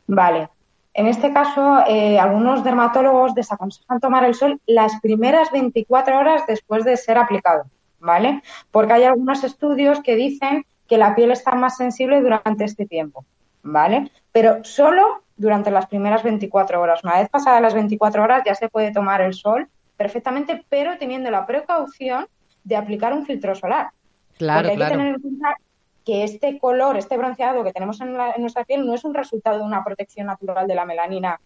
Vale, 0.06 0.50
en 0.92 1.06
este 1.06 1.32
caso, 1.32 1.84
eh, 1.86 2.18
algunos 2.18 2.64
dermatólogos 2.64 3.34
desaconsejan 3.34 4.00
tomar 4.00 4.24
el 4.24 4.34
sol 4.34 4.60
las 4.66 5.00
primeras 5.00 5.50
24 5.52 6.18
horas 6.18 6.42
después 6.48 6.84
de 6.84 6.96
ser 6.96 7.16
aplicado, 7.16 7.64
¿vale? 8.00 8.42
Porque 8.70 8.94
hay 8.94 9.04
algunos 9.04 9.44
estudios 9.44 10.00
que 10.00 10.16
dicen 10.16 10.64
que 10.88 10.98
la 10.98 11.14
piel 11.14 11.30
está 11.30 11.52
más 11.52 11.76
sensible 11.76 12.20
durante 12.20 12.64
este 12.64 12.86
tiempo, 12.86 13.24
¿vale? 13.62 14.10
Pero 14.32 14.64
solo 14.64 15.22
durante 15.36 15.70
las 15.70 15.86
primeras 15.86 16.22
24 16.22 16.80
horas. 16.80 17.04
Una 17.04 17.20
vez 17.20 17.28
pasadas 17.28 17.62
las 17.62 17.74
24 17.74 18.22
horas 18.22 18.42
ya 18.44 18.54
se 18.54 18.68
puede 18.68 18.92
tomar 18.92 19.20
el 19.20 19.32
sol 19.32 19.68
perfectamente, 19.96 20.64
pero 20.68 20.98
teniendo 20.98 21.30
la 21.30 21.46
precaución 21.46 22.26
de 22.64 22.76
aplicar 22.76 23.12
un 23.12 23.24
filtro 23.24 23.54
solar. 23.54 23.90
Claro, 24.36 24.68
Porque 24.68 24.70
hay 24.72 24.76
claro. 24.76 24.90
que 24.90 24.98
tener 24.98 25.14
en 25.14 25.20
cuenta 25.20 25.56
que 26.04 26.24
este 26.24 26.58
color, 26.58 26.96
este 26.96 27.16
bronceado 27.16 27.62
que 27.64 27.72
tenemos 27.72 28.00
en, 28.00 28.16
nuestra 28.38 28.64
piel 28.64 28.86
no 28.86 28.94
es 28.94 29.04
un 29.04 29.14
resultado 29.14 29.58
de 29.58 29.64
una 29.64 29.84
protección 29.84 30.26
natural 30.26 30.66
de 30.66 30.74
la 30.74 30.84
melanina 30.84 31.40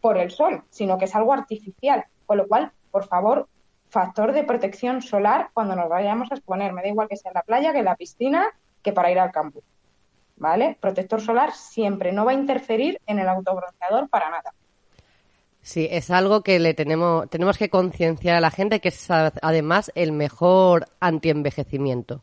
por 0.00 0.18
el 0.18 0.30
sol, 0.30 0.62
sino 0.70 0.98
que 0.98 1.06
es 1.06 1.14
algo 1.14 1.32
artificial. 1.32 2.04
Con 2.26 2.38
lo 2.38 2.46
cual, 2.46 2.72
por 2.90 3.06
favor, 3.06 3.48
factor 3.88 4.32
de 4.32 4.44
protección 4.44 5.02
solar 5.02 5.50
cuando 5.54 5.76
nos 5.76 5.88
vayamos 5.88 6.30
a 6.30 6.34
exponer. 6.34 6.72
Me 6.72 6.82
da 6.82 6.88
igual 6.88 7.08
que 7.08 7.16
sea 7.16 7.30
en 7.30 7.34
la 7.34 7.42
playa, 7.42 7.72
que 7.72 7.78
en 7.78 7.84
la 7.84 7.96
piscina, 7.96 8.46
que 8.82 8.92
para 8.92 9.10
ir 9.10 9.18
al 9.18 9.32
campo. 9.32 9.60
¿Vale? 10.36 10.76
Protector 10.80 11.20
solar 11.20 11.52
siempre 11.52 12.12
no 12.12 12.24
va 12.24 12.32
a 12.32 12.34
interferir 12.34 13.00
en 13.06 13.18
el 13.18 13.28
autobronceador 13.28 14.08
para 14.10 14.30
nada. 14.30 14.52
Sí, 15.62 15.88
es 15.90 16.10
algo 16.10 16.42
que 16.42 16.60
le 16.60 16.74
tenemos, 16.74 17.28
tenemos 17.28 17.58
que 17.58 17.70
concienciar 17.70 18.36
a 18.36 18.40
la 18.40 18.52
gente 18.52 18.80
que 18.80 18.90
es 18.90 19.10
además 19.10 19.90
el 19.96 20.12
mejor 20.12 20.86
antienvejecimiento. 21.00 22.22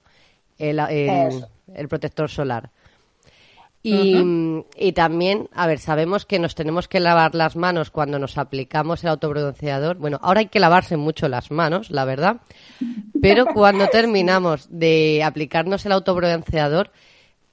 El, 0.57 0.79
el, 0.79 1.45
el 1.73 1.87
protector 1.87 2.29
solar. 2.29 2.69
Y, 3.85 4.15
y, 4.77 4.93
también, 4.93 5.49
a 5.53 5.67
ver, 5.67 5.77
sabemos 5.77 6.25
que 6.25 6.39
nos 6.39 6.55
tenemos 6.55 6.87
que 6.87 7.01
lavar 7.01 7.35
las 7.35 7.57
manos 7.57 7.91
cuando 7.91 8.17
nos 8.17 8.37
aplicamos 8.37 9.03
el 9.03 9.09
autobronceador. 9.09 9.97
Bueno, 9.97 10.19
ahora 10.21 10.39
hay 10.39 10.47
que 10.47 10.61
lavarse 10.61 10.95
mucho 10.95 11.27
las 11.27 11.51
manos, 11.51 11.91
la 11.91 12.05
verdad. 12.05 12.37
Pero 13.21 13.45
cuando 13.45 13.87
terminamos 13.91 14.67
de 14.69 15.21
aplicarnos 15.21 15.85
el 15.85 15.91
autobronceador, 15.91 16.91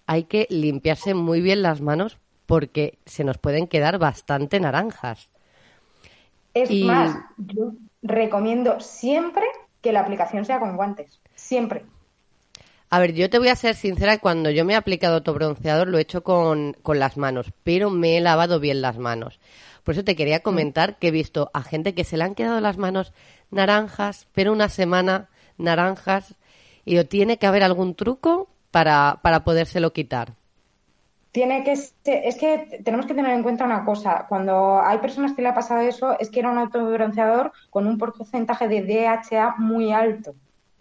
hay 0.06 0.22
que 0.24 0.46
limpiarse 0.50 1.14
muy 1.14 1.40
bien 1.40 1.62
las 1.62 1.80
manos 1.80 2.18
porque 2.46 2.98
se 3.06 3.24
nos 3.24 3.38
pueden 3.38 3.66
quedar 3.66 3.98
bastante 3.98 4.60
naranjas. 4.60 5.28
Es 6.54 6.70
más, 6.84 7.16
yo 7.38 7.72
recomiendo 8.02 8.78
siempre 8.78 9.46
que 9.80 9.92
la 9.92 10.00
aplicación 10.00 10.44
sea 10.44 10.60
con 10.60 10.76
guantes. 10.76 11.20
Siempre. 11.34 11.84
A 12.92 12.98
ver, 12.98 13.14
yo 13.14 13.30
te 13.30 13.38
voy 13.38 13.46
a 13.46 13.54
ser 13.54 13.76
sincera, 13.76 14.18
cuando 14.18 14.50
yo 14.50 14.64
me 14.64 14.72
he 14.72 14.76
aplicado 14.76 15.14
autobronceador 15.14 15.86
lo 15.86 15.98
he 15.98 16.00
hecho 16.00 16.24
con, 16.24 16.74
las 16.84 17.16
manos, 17.16 17.52
pero 17.62 17.88
me 17.88 18.16
he 18.16 18.20
lavado 18.20 18.58
bien 18.58 18.82
las 18.82 18.98
manos. 18.98 19.38
Por 19.84 19.94
eso 19.94 20.02
te 20.02 20.16
quería 20.16 20.38
mm. 20.38 20.42
comentar 20.42 20.98
que 20.98 21.08
he 21.08 21.12
visto 21.12 21.52
a 21.54 21.62
gente 21.62 21.94
que 21.94 22.02
se 22.02 22.16
le 22.16 22.24
han 22.24 22.34
quedado 22.34 22.60
las 22.60 22.78
manos 22.78 23.12
naranjas, 23.52 24.26
pero 24.34 24.52
una 24.52 24.68
semana 24.68 25.28
naranjas, 25.56 26.34
y 26.84 26.98
o 26.98 27.06
tiene 27.06 27.38
que 27.38 27.46
haber 27.46 27.62
algún 27.62 27.94
truco 27.94 28.48
para, 28.72 29.20
para 29.22 29.44
podérselo 29.44 29.92
quitar. 29.92 30.34
Tiene 31.30 31.62
que 31.62 31.76
ser, 31.76 31.94
es 32.24 32.34
que 32.34 32.80
tenemos 32.82 33.06
que 33.06 33.14
tener 33.14 33.30
en 33.30 33.44
cuenta 33.44 33.64
una 33.64 33.84
cosa, 33.84 34.26
cuando 34.28 34.80
hay 34.80 34.98
personas 34.98 35.32
que 35.34 35.42
le 35.42 35.48
ha 35.48 35.54
pasado 35.54 35.82
eso, 35.82 36.18
es 36.18 36.28
que 36.28 36.40
era 36.40 36.50
un 36.50 36.58
autobronceador 36.58 37.52
con 37.70 37.86
un 37.86 37.98
porcentaje 37.98 38.66
de 38.66 38.82
DHA 38.82 39.54
muy 39.58 39.92
alto. 39.92 40.34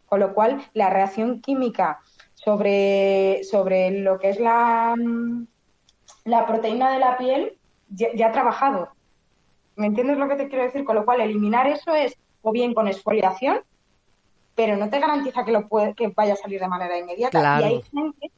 Con 0.10 0.20
lo 0.20 0.34
cual, 0.34 0.60
la 0.74 0.89
reacción 0.89 1.39
química 1.39 2.00
sobre, 2.34 3.44
sobre 3.44 3.92
lo 3.92 4.18
que 4.18 4.30
es 4.30 4.39
la, 4.39 4.96
mm, 4.98 5.46
la 6.25 6.48
proteína 6.48 6.92
de 6.92 7.00
la 7.00 7.18
piel 7.18 7.58
ya, 7.89 8.28
ha 8.28 8.32
trabajado. 8.32 8.89
¿Me 9.75 9.88
entiendes 9.88 10.18
lo 10.18 10.28
que 10.28 10.36
te 10.36 10.48
quiero 10.48 10.63
decir? 10.63 10.84
Con 10.84 10.96
lo 10.96 11.06
cual, 11.06 11.22
eliminar 11.22 11.68
eso 11.68 11.94
es 11.96 12.18
o 12.42 12.51
bien 12.51 12.74
con 12.74 12.88
exfoliación, 12.88 13.60
pero 14.56 14.78
no 14.78 14.89
te 14.89 15.00
garantiza 15.00 15.46
que, 15.46 15.51
lo 15.51 15.68
puede, 15.68 15.94
que 15.94 16.08
vaya 16.08 16.34
a 16.34 16.38
salir 16.38 16.60
de 16.60 16.68
manera 16.68 16.98
inmediata. 16.98 17.60
Y 17.62 17.63
hay 17.63 17.82
gente 17.84 18.32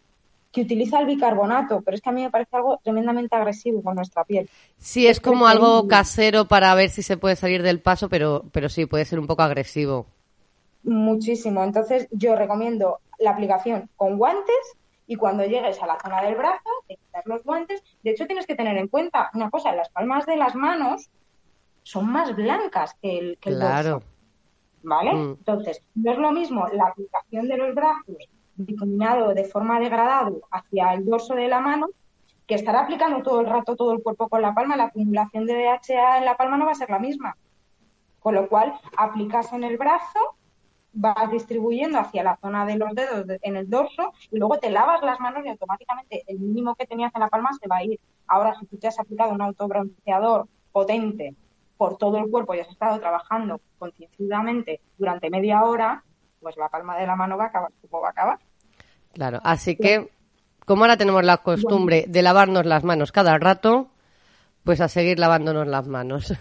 que 0.51 0.61
utiliza 0.61 0.99
el 0.99 1.05
bicarbonato, 1.05 1.81
pero 1.81 1.95
es 1.95 2.01
que 2.01 2.09
a 2.09 2.13
mí 2.13 2.23
me 2.23 2.29
parece 2.29 2.55
algo 2.55 2.79
tremendamente 2.83 3.35
agresivo 3.35 3.81
con 3.81 3.95
nuestra 3.95 4.25
piel. 4.25 4.49
Sí, 4.77 5.07
es, 5.07 5.19
como 5.19 5.47
algo 5.47 5.87
casero 5.87 6.45
para 6.47 6.75
ver 6.75 6.89
si 6.89 7.01
se 7.01 7.17
puede 7.17 7.35
salir 7.35 7.63
del 7.63 7.79
paso, 7.79 8.09
pero, 8.09 8.43
pero 8.51 8.67
sí, 8.67 8.85
puede 8.85 9.05
ser 9.05 9.19
un 9.19 9.27
poco 9.27 9.43
agresivo 9.43 10.07
muchísimo. 10.83 11.63
Entonces, 11.63 12.07
yo 12.11 12.35
recomiendo 12.35 12.99
la 13.19 13.31
aplicación 13.31 13.89
con 13.95 14.17
guantes 14.17 14.77
y 15.07 15.15
cuando 15.15 15.43
llegues 15.43 15.81
a 15.81 15.87
la 15.87 15.99
zona 15.99 16.21
del 16.21 16.35
brazo, 16.35 16.69
te 16.87 16.95
quitas 16.95 17.25
los 17.25 17.43
guantes. 17.43 17.83
De 18.03 18.11
hecho, 18.11 18.27
tienes 18.27 18.47
que 18.47 18.55
tener 18.55 18.77
en 18.77 18.87
cuenta 18.87 19.29
una 19.33 19.49
cosa, 19.49 19.73
las 19.73 19.89
palmas 19.89 20.25
de 20.25 20.37
las 20.37 20.55
manos 20.55 21.09
son 21.83 22.11
más 22.11 22.35
blancas 22.35 22.95
que 23.01 23.17
el, 23.17 23.37
que 23.39 23.49
claro. 23.49 24.03
¿vale? 24.83 25.13
Mm. 25.13 25.29
Entonces, 25.39 25.83
no 25.95 26.11
es 26.11 26.17
lo 26.17 26.31
mismo 26.31 26.67
la 26.67 26.87
aplicación 26.87 27.47
de 27.47 27.57
los 27.57 27.75
brazos 27.75 28.17
difuminado 28.55 29.33
de 29.33 29.45
forma 29.45 29.79
degradado 29.79 30.41
hacia 30.51 30.93
el 30.93 31.05
dorso 31.05 31.33
de 31.35 31.47
la 31.47 31.59
mano 31.59 31.89
que 32.47 32.55
estar 32.55 32.75
aplicando 32.75 33.23
todo 33.23 33.41
el 33.41 33.47
rato 33.47 33.75
todo 33.75 33.93
el 33.93 34.03
cuerpo 34.03 34.27
con 34.27 34.41
la 34.41 34.53
palma, 34.53 34.75
la 34.75 34.85
acumulación 34.85 35.45
de 35.45 35.53
DHA 35.53 36.17
en 36.17 36.25
la 36.25 36.35
palma 36.35 36.57
no 36.57 36.65
va 36.65 36.71
a 36.71 36.75
ser 36.75 36.89
la 36.89 36.99
misma. 36.99 37.37
Con 38.19 38.35
lo 38.35 38.49
cual, 38.49 38.73
aplicas 38.97 39.51
en 39.53 39.63
el 39.63 39.77
brazo, 39.77 40.19
vas 40.93 41.31
distribuyendo 41.31 41.99
hacia 41.99 42.23
la 42.23 42.37
zona 42.37 42.65
de 42.65 42.75
los 42.75 42.93
dedos 42.93 43.25
en 43.41 43.55
el 43.55 43.69
dorso 43.69 44.13
y 44.29 44.37
luego 44.37 44.57
te 44.59 44.69
lavas 44.69 45.01
las 45.01 45.19
manos 45.19 45.45
y 45.45 45.49
automáticamente 45.49 46.23
el 46.27 46.39
mínimo 46.39 46.75
que 46.75 46.85
tenías 46.85 47.13
en 47.15 47.21
la 47.21 47.29
palma 47.29 47.49
se 47.59 47.67
va 47.67 47.77
a 47.77 47.83
ir. 47.83 47.99
Ahora, 48.27 48.55
si 48.59 48.65
tú 48.65 48.77
te 48.77 48.87
has 48.87 48.99
aplicado 48.99 49.33
un 49.33 49.41
autobronceador 49.41 50.47
potente 50.71 51.35
por 51.77 51.97
todo 51.97 52.17
el 52.17 52.29
cuerpo 52.29 52.53
y 52.53 52.59
has 52.59 52.69
estado 52.69 52.99
trabajando 52.99 53.61
concienzudamente 53.79 54.81
durante 54.97 55.29
media 55.29 55.63
hora, 55.63 56.03
pues 56.39 56.55
la 56.57 56.69
palma 56.69 56.97
de 56.97 57.07
la 57.07 57.15
mano 57.15 57.37
va 57.37 57.45
a 57.45 57.47
acabar 57.47 57.71
como 57.81 58.01
va 58.01 58.09
a 58.09 58.11
acabar. 58.11 58.39
Claro, 59.13 59.39
así 59.43 59.75
que 59.75 60.09
como 60.65 60.83
ahora 60.83 60.97
tenemos 60.97 61.23
la 61.23 61.37
costumbre 61.37 62.05
de 62.07 62.21
lavarnos 62.21 62.65
las 62.65 62.83
manos 62.83 63.11
cada 63.11 63.37
rato, 63.37 63.89
pues 64.63 64.79
a 64.79 64.87
seguir 64.87 65.19
lavándonos 65.19 65.67
las 65.67 65.87
manos. 65.87 66.33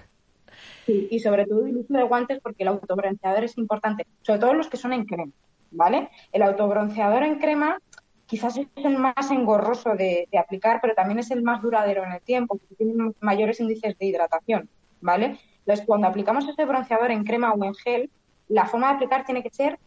Y 1.10 1.20
sobre 1.20 1.46
todo 1.46 1.66
el 1.66 1.76
uso 1.76 1.94
de 1.94 2.02
guantes 2.02 2.40
porque 2.40 2.62
el 2.62 2.68
autobronceador 2.68 3.44
es 3.44 3.56
importante, 3.58 4.06
sobre 4.22 4.40
todo 4.40 4.54
los 4.54 4.68
que 4.68 4.76
son 4.76 4.92
en 4.92 5.04
crema, 5.04 5.32
¿vale? 5.70 6.08
El 6.32 6.42
autobronceador 6.42 7.22
en 7.22 7.38
crema 7.38 7.78
quizás 8.26 8.56
es 8.56 8.68
el 8.76 8.96
más 8.96 9.30
engorroso 9.30 9.96
de, 9.96 10.28
aplicar, 10.38 10.78
pero 10.80 10.94
también 10.94 11.18
es 11.18 11.32
el 11.32 11.42
más 11.42 11.60
duradero 11.62 12.04
en 12.04 12.12
el 12.12 12.20
tiempo, 12.20 12.56
porque 12.56 12.76
tiene 12.76 13.12
mayores 13.20 13.58
índices 13.58 13.98
de 13.98 14.06
hidratación, 14.06 14.68
¿vale? 15.00 15.38
Entonces, 15.58 15.84
cuando 15.84 16.06
aplicamos 16.06 16.48
ese 16.48 16.64
bronceador 16.64 17.10
en 17.10 17.24
crema 17.24 17.52
o 17.52 17.64
en 17.64 17.74
gel, 17.74 18.10
la 18.48 18.66
forma 18.66 18.88
de 18.88 18.94
aplicar 18.94 19.24
tiene 19.24 19.42
que 19.42 19.50
ser 19.50 19.78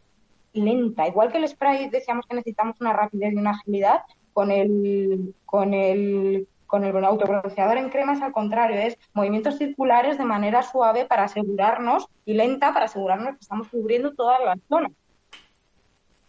lenta. 0.51 1.07
Igual 1.07 1.31
que 1.31 1.37
el 1.37 1.47
spray 1.47 1.89
decíamos 1.89 2.25
que 2.25 2.35
necesitamos 2.35 2.75
una 2.81 2.91
rapidez 2.91 3.33
y 3.33 3.37
una 3.37 3.51
agilidad, 3.51 4.01
con 4.33 4.51
el, 4.51 5.33
con 5.45 5.73
el, 5.73 6.47
con 6.73 6.83
el 6.83 7.05
autobronceador 7.05 7.77
en 7.77 7.91
crema 7.91 8.13
es 8.13 8.21
al 8.23 8.31
contrario, 8.31 8.77
es 8.77 8.97
movimientos 9.13 9.59
circulares 9.59 10.17
de 10.17 10.25
manera 10.25 10.63
suave 10.63 11.05
para 11.05 11.25
asegurarnos 11.25 12.07
y 12.25 12.33
lenta 12.33 12.73
para 12.73 12.85
asegurarnos 12.85 13.35
que 13.35 13.41
estamos 13.41 13.67
cubriendo 13.67 14.11
toda 14.15 14.39
la 14.39 14.57
zona. 14.67 14.89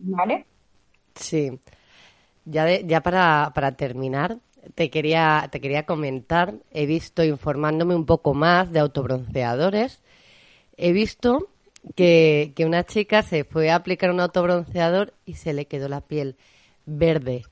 ¿Vale? 0.01 0.45
Sí. 1.15 1.59
Ya, 2.45 2.79
ya 2.79 3.01
para, 3.01 3.53
para 3.55 3.73
terminar, 3.73 4.37
te 4.75 4.91
quería, 4.91 5.49
te 5.51 5.63
quería 5.63 5.87
comentar, 5.87 6.57
he 6.73 6.85
visto 6.85 7.25
informándome 7.25 7.95
un 7.95 8.05
poco 8.05 8.35
más 8.35 8.71
de 8.71 8.81
autobronceadores, 8.81 10.03
he 10.77 10.93
visto 10.93 11.49
que, 11.95 12.53
que 12.55 12.67
una 12.67 12.85
chica 12.85 13.23
se 13.23 13.45
fue 13.45 13.71
a 13.71 13.77
aplicar 13.77 14.11
un 14.11 14.21
autobronceador 14.21 15.15
y 15.25 15.37
se 15.37 15.55
le 15.55 15.65
quedó 15.65 15.89
la 15.89 16.03
piel 16.03 16.37
verde. 16.85 17.45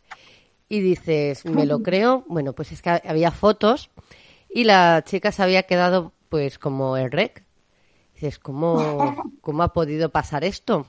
Y 0.73 0.81
dices, 0.81 1.45
¿me 1.45 1.67
lo 1.67 1.83
creo? 1.83 2.25
Bueno, 2.29 2.55
pues 2.55 2.73
es 2.73 2.81
que 2.81 2.89
había 2.89 3.31
fotos 3.31 3.91
y 4.49 4.65
la 4.65 5.05
chica 5.05 5.31
se 5.31 5.43
había 5.43 5.65
quedado 5.65 6.15
pues 6.31 6.59
como 6.59 6.97
el 6.97 7.13
rec. 7.13 7.45
Dices, 8.15 8.39
¿cómo, 8.39 9.15
cómo 9.43 9.65
ha 9.65 9.75
podido 9.75 10.09
pasar 10.09 10.45
esto? 10.45 10.87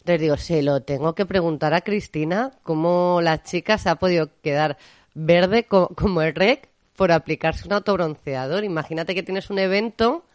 Entonces 0.00 0.20
digo, 0.20 0.36
se 0.36 0.62
lo 0.62 0.82
tengo 0.82 1.14
que 1.14 1.24
preguntar 1.24 1.72
a 1.72 1.80
Cristina, 1.80 2.52
cómo 2.64 3.20
la 3.22 3.42
chica 3.42 3.78
se 3.78 3.88
ha 3.88 3.94
podido 3.94 4.28
quedar 4.42 4.76
verde 5.14 5.64
como 5.64 6.20
el 6.20 6.34
rec 6.34 6.68
por 6.94 7.10
aplicarse 7.10 7.66
un 7.66 7.72
autobronceador. 7.72 8.62
Imagínate 8.62 9.14
que 9.14 9.22
tienes 9.22 9.48
un 9.48 9.58
evento 9.58 10.26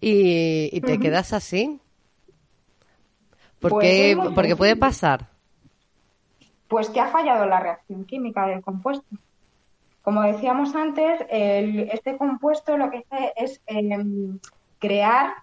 y, 0.00 0.80
te 0.80 0.98
quedas 0.98 1.34
así. 1.34 1.78
Porque, 3.60 4.14
pues 4.16 4.30
porque 4.34 4.56
puede 4.56 4.76
pasar. 4.76 5.33
Pues 6.68 6.90
que 6.90 7.00
ha 7.00 7.08
fallado 7.08 7.46
la 7.46 7.60
reacción 7.60 8.04
química 8.04 8.46
del 8.46 8.62
compuesto. 8.62 9.04
Como 10.02 10.22
decíamos 10.22 10.74
antes, 10.74 11.20
este 11.30 12.16
compuesto 12.16 12.76
lo 12.76 12.90
que 12.90 13.04
hace 13.10 13.32
es 13.36 13.62
em, 13.66 14.38
crear. 14.78 15.34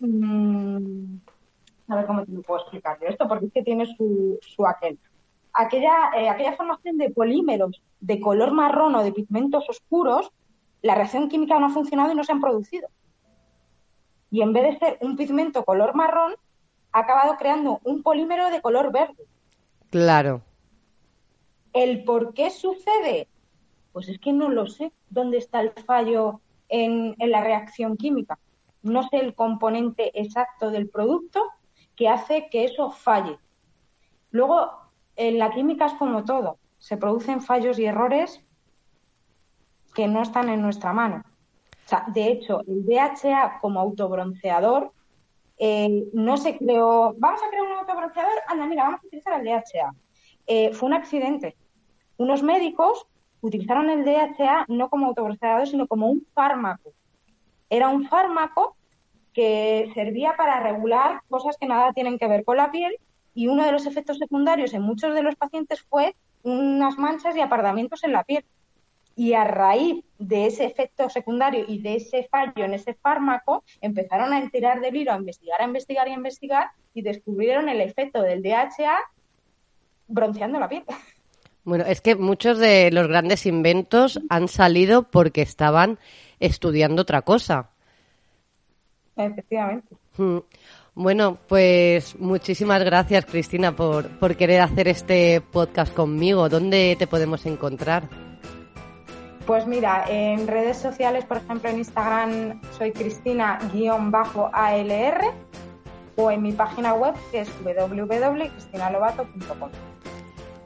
Mm, 0.00 1.16
a 1.88 1.96
ver 1.96 2.06
cómo 2.06 2.24
te 2.24 2.32
lo 2.32 2.42
puedo 2.42 2.60
explicar 2.60 2.98
esto, 3.02 3.26
porque 3.28 3.46
es 3.46 3.52
que 3.52 3.62
tiene 3.62 3.86
su, 3.96 4.38
su 4.40 4.66
aquel. 4.66 4.98
Aquella, 5.52 6.10
eh, 6.16 6.28
aquella 6.28 6.56
formación 6.56 6.96
de 6.96 7.10
polímeros 7.10 7.82
de 8.00 8.20
color 8.20 8.52
marrón 8.52 8.94
o 8.94 9.02
de 9.02 9.12
pigmentos 9.12 9.68
oscuros, 9.68 10.32
la 10.80 10.94
reacción 10.94 11.28
química 11.28 11.58
no 11.58 11.66
ha 11.66 11.70
funcionado 11.70 12.12
y 12.12 12.14
no 12.14 12.24
se 12.24 12.32
han 12.32 12.40
producido 12.40 12.88
y 14.32 14.40
en 14.40 14.54
vez 14.54 14.64
de 14.64 14.78
ser 14.78 14.98
un 15.02 15.14
pigmento 15.14 15.62
color 15.62 15.94
marrón, 15.94 16.34
ha 16.90 17.00
acabado 17.00 17.36
creando 17.36 17.80
un 17.84 18.02
polímero 18.02 18.48
de 18.48 18.62
color 18.62 18.90
verde. 18.90 19.24
Claro. 19.92 20.42
¿El 21.72 22.02
por 22.02 22.34
qué 22.34 22.50
sucede? 22.50 23.28
Pues 23.92 24.08
es 24.08 24.18
que 24.18 24.32
no 24.32 24.48
lo 24.48 24.66
sé 24.66 24.90
dónde 25.10 25.38
está 25.38 25.60
el 25.60 25.70
fallo 25.70 26.40
en, 26.68 27.14
la 27.18 27.44
reacción 27.44 27.96
química. 27.96 28.36
No 28.82 29.04
sé 29.04 29.18
el 29.18 29.36
componente 29.36 30.10
exacto 30.20 30.72
del 30.72 30.88
producto 30.88 31.44
que 31.94 32.08
hace 32.08 32.48
que 32.50 32.64
eso 32.64 32.90
falle. 32.90 33.38
Luego, 34.32 34.72
en 35.14 35.38
la 35.38 35.50
química 35.50 35.86
es 35.86 35.92
como 35.92 36.24
todo. 36.24 36.58
Se 36.78 36.96
producen 36.96 37.40
fallos 37.40 37.78
y 37.78 37.84
errores 37.84 38.42
que 39.94 40.08
no 40.08 40.22
están 40.22 40.48
en 40.48 40.62
nuestra 40.62 40.92
mano 40.92 41.22
de 42.08 42.28
hecho, 42.28 42.60
el 42.66 42.84
DHA 42.86 43.58
como 43.60 43.80
autobronceador 43.80 44.92
eh, 45.58 46.04
no 46.12 46.36
se 46.36 46.56
creó. 46.58 47.14
Vamos 47.18 47.40
a 47.42 47.48
crear 47.48 47.64
un 47.64 47.78
autobronceador, 47.78 48.32
anda, 48.48 48.66
mira, 48.66 48.84
vamos 48.84 49.00
a 49.02 49.06
utilizar 49.06 49.40
el 49.40 49.46
DHA. 49.46 49.94
Eh, 50.46 50.72
fue 50.72 50.88
un 50.88 50.94
accidente. 50.94 51.56
Unos 52.16 52.42
médicos 52.42 53.06
utilizaron 53.40 53.90
el 53.90 54.04
DHA 54.04 54.66
no 54.68 54.88
como 54.88 55.06
autobronceador, 55.06 55.66
sino 55.66 55.86
como 55.86 56.08
un 56.08 56.26
fármaco. 56.34 56.92
Era 57.68 57.88
un 57.88 58.06
fármaco 58.06 58.76
que 59.32 59.90
servía 59.94 60.36
para 60.36 60.60
regular 60.60 61.22
cosas 61.28 61.56
que 61.58 61.66
nada 61.66 61.92
tienen 61.92 62.18
que 62.18 62.28
ver 62.28 62.44
con 62.44 62.56
la 62.56 62.70
piel 62.70 62.96
y 63.34 63.48
uno 63.48 63.64
de 63.64 63.72
los 63.72 63.86
efectos 63.86 64.18
secundarios 64.18 64.74
en 64.74 64.82
muchos 64.82 65.14
de 65.14 65.22
los 65.22 65.36
pacientes 65.36 65.82
fue 65.82 66.14
unas 66.42 66.98
manchas 66.98 67.36
y 67.36 67.40
apardamientos 67.40 68.04
en 68.04 68.12
la 68.12 68.24
piel 68.24 68.44
y 69.16 69.34
a 69.34 69.44
raíz 69.44 70.04
de 70.18 70.46
ese 70.46 70.64
efecto 70.64 71.08
secundario 71.10 71.64
y 71.66 71.80
de 71.80 71.96
ese 71.96 72.24
fallo 72.30 72.64
en 72.64 72.74
ese 72.74 72.94
fármaco, 72.94 73.64
empezaron 73.80 74.32
a 74.32 74.38
enterar 74.38 74.80
del 74.80 74.96
hilo, 74.96 75.12
a 75.12 75.16
investigar, 75.16 75.60
a 75.60 75.64
investigar 75.64 76.08
y 76.08 76.12
a 76.12 76.14
investigar 76.14 76.70
y 76.94 77.02
descubrieron 77.02 77.68
el 77.68 77.80
efecto 77.80 78.22
del 78.22 78.42
DHA 78.42 78.98
bronceando 80.08 80.58
la 80.58 80.68
piel. 80.68 80.84
Bueno, 81.64 81.84
es 81.86 82.00
que 82.00 82.16
muchos 82.16 82.58
de 82.58 82.90
los 82.90 83.06
grandes 83.06 83.46
inventos 83.46 84.20
han 84.28 84.48
salido 84.48 85.04
porque 85.04 85.42
estaban 85.42 85.98
estudiando 86.40 87.02
otra 87.02 87.22
cosa. 87.22 87.70
Efectivamente. 89.16 89.94
Mm. 90.16 90.38
Bueno, 90.94 91.38
pues 91.48 92.18
muchísimas 92.18 92.84
gracias, 92.84 93.24
Cristina, 93.24 93.74
por, 93.74 94.18
por 94.18 94.36
querer 94.36 94.60
hacer 94.60 94.88
este 94.88 95.40
podcast 95.40 95.94
conmigo. 95.94 96.48
¿Dónde 96.48 96.96
te 96.98 97.06
podemos 97.06 97.46
encontrar? 97.46 98.31
Pues 99.46 99.66
mira, 99.66 100.04
en 100.08 100.46
redes 100.46 100.76
sociales, 100.76 101.24
por 101.24 101.38
ejemplo 101.38 101.68
en 101.68 101.78
Instagram 101.78 102.60
soy 102.78 102.92
Cristina-ALR 102.92 105.24
o 106.16 106.30
en 106.30 106.42
mi 106.42 106.52
página 106.52 106.94
web 106.94 107.14
que 107.30 107.40
es 107.40 107.50
www.cristinalobato.com. 107.64 109.70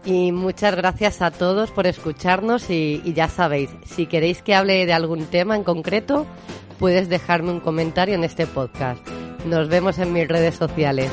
Y 0.05 0.31
muchas 0.31 0.77
gracias 0.77 1.23
a 1.23 1.33
todos 1.33 1.73
por 1.73 1.87
escucharnos 1.87 2.71
y, 2.71 3.03
y, 3.05 3.13
ya 3.13 3.29
sabéis, 3.29 3.71
si 3.85 4.07
queréis 4.07 4.43
que 4.43 4.55
hable 4.55 4.87
de 4.87 4.93
algún 4.93 5.27
tema 5.27 5.57
en 5.57 5.65
concreto, 5.65 6.27
puedes 6.79 7.09
dejarme 7.09 7.51
un 7.51 7.61
comentario 7.61 8.15
en 8.15 8.23
este 8.23 8.47
podcast. 8.47 9.05
Nos 9.47 9.69
vemos 9.69 9.99
en 9.99 10.13
mis 10.13 10.29
redes 10.29 10.55
sociales. 10.55 11.11